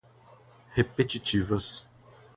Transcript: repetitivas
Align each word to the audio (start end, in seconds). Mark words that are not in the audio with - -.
repetitivas 0.75 1.87